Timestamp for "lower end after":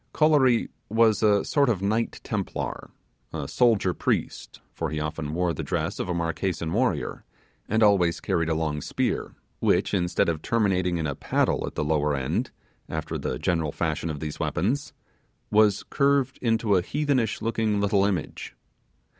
11.85-13.15